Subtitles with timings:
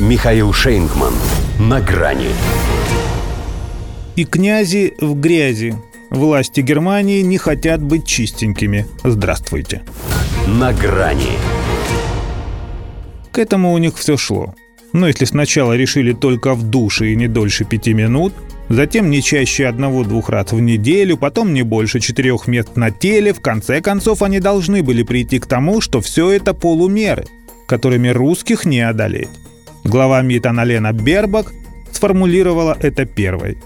[0.00, 1.14] Михаил Шейнгман.
[1.60, 2.30] На грани.
[4.16, 5.76] И князи в грязи.
[6.10, 8.86] Власти Германии не хотят быть чистенькими.
[9.04, 9.82] Здравствуйте.
[10.48, 11.38] На грани.
[13.30, 14.56] К этому у них все шло.
[14.92, 18.32] Но если сначала решили только в душе и не дольше пяти минут,
[18.68, 23.40] затем не чаще одного-двух раз в неделю, потом не больше четырех мест на теле, в
[23.40, 27.26] конце концов они должны были прийти к тому, что все это полумеры,
[27.68, 29.28] которыми русских не одолеть.
[29.84, 31.52] Глава МИД Аналена Бербак
[31.92, 33.58] сформулировала это первой.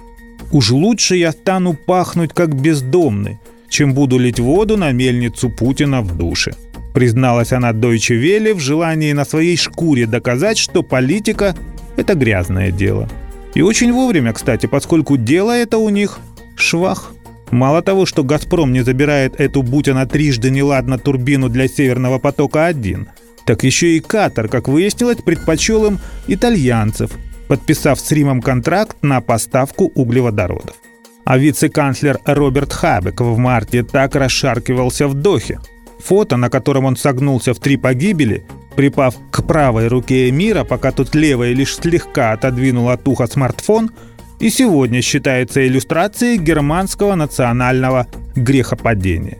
[0.50, 6.16] «Уж лучше я стану пахнуть как бездомный, чем буду лить воду на мельницу Путина в
[6.16, 6.54] душе»,
[6.92, 11.54] призналась она Deutsche Welle в желании на своей шкуре доказать, что политика–
[11.96, 13.08] это грязное дело.
[13.54, 16.18] И очень вовремя, кстати, поскольку дело это у них
[16.56, 17.12] швах.
[17.50, 23.06] Мало того, что «Газпром» не забирает эту, будь она трижды неладно, турбину для «Северного потока-1»,
[23.48, 27.10] так еще и Катар, как выяснилось, предпочел им итальянцев,
[27.48, 30.76] подписав с Римом контракт на поставку углеводородов.
[31.24, 35.58] А вице-канцлер Роберт Хабек в марте так расшаркивался в Дохе–
[35.98, 38.46] Фото, на котором он согнулся в три погибели,
[38.76, 43.90] припав к правой руке Эмира, пока тут левая лишь слегка отодвинул от уха смартфон,
[44.38, 49.38] и сегодня считается иллюстрацией германского национального грехопадения.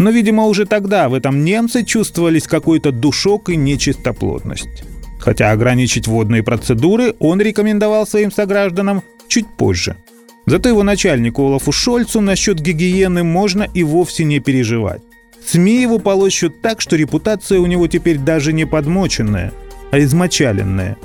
[0.00, 4.82] Но, видимо, уже тогда в этом немцы чувствовались какой-то душок и нечистоплотность.
[5.18, 9.96] Хотя ограничить водные процедуры он рекомендовал своим согражданам чуть позже.
[10.46, 15.02] Зато его начальнику Олафу Шольцу насчет гигиены можно и вовсе не переживать.
[15.44, 19.52] СМИ его полощут так, что репутация у него теперь даже не подмоченная,
[19.90, 20.96] а измочаленная.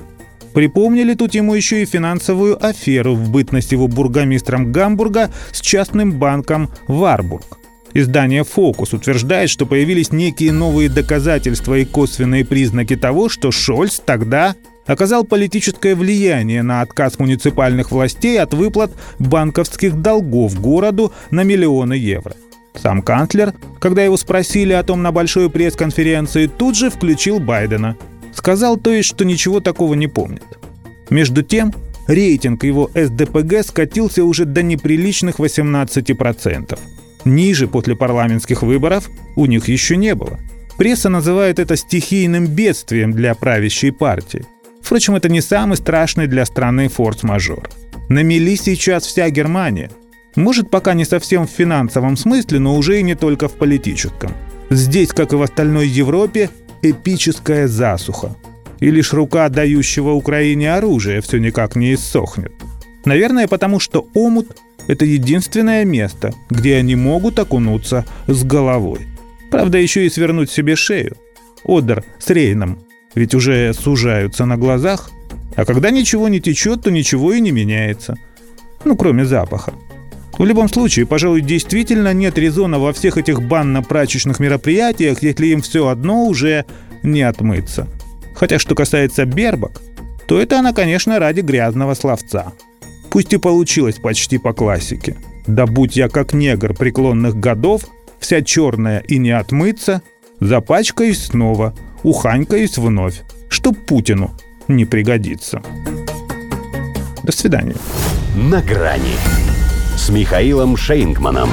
[0.54, 6.70] Припомнили тут ему еще и финансовую аферу в бытность его бургомистром Гамбурга с частным банком
[6.88, 7.60] «Варбург».
[7.96, 14.58] Издание «Фокус» утверждает, что появились некие новые доказательства и косвенные признаки того, что Шольц тогда
[14.86, 22.36] оказал политическое влияние на отказ муниципальных властей от выплат банковских долгов городу на миллионы евро.
[22.76, 27.96] Сам канцлер, когда его спросили о том на большой пресс-конференции, тут же включил Байдена.
[28.34, 30.44] Сказал то есть, что ничего такого не помнит.
[31.10, 31.74] Между тем,
[32.10, 36.78] рейтинг его СДПГ скатился уже до неприличных 18%.
[37.26, 40.40] Ниже после парламентских выборов у них еще не было.
[40.78, 44.46] Пресса называет это стихийным бедствием для правящей партии.
[44.82, 47.70] Впрочем, это не самый страшный для страны форс-мажор.
[48.08, 49.90] На мели сейчас вся Германия–
[50.36, 54.34] может, пока не совсем в финансовом смысле, но уже и не только в политическом.
[54.70, 56.50] Здесь, как и в остальной Европе,
[56.82, 58.36] эпическая засуха.
[58.80, 62.52] И лишь рука дающего Украине оружие все никак не иссохнет.
[63.06, 64.58] Наверное, потому что омут–
[64.88, 69.08] это единственное место, где они могут окунуться с головой.
[69.52, 71.16] Правда, еще и свернуть себе шею.
[71.64, 72.80] Одер с Рейном
[73.16, 75.10] ведь уже сужаются на глазах.
[75.56, 78.18] А когда ничего не течет, то ничего и не меняется.
[78.84, 79.74] Ну, кроме запаха.
[80.38, 85.88] В любом случае, пожалуй, действительно нет резона во всех этих банно-прачечных мероприятиях, если им все
[85.88, 86.66] одно уже
[87.04, 87.88] не отмыться.
[88.36, 89.82] Хотя что касается Бербак,
[90.28, 92.52] то это она, конечно, ради грязного словца.
[93.16, 95.16] Пусть и получилось почти по классике.
[95.48, 97.84] Да будь я как негр преклонных годов,
[98.20, 100.02] вся черная и не отмыться,
[100.42, 101.74] запачкаюсь снова,
[102.04, 104.32] уханькаюсь вновь, что Путину
[104.68, 105.64] не пригодится.
[107.24, 107.78] До свидания.
[108.36, 109.16] На грани
[109.96, 111.52] с Михаилом Шейнгманом.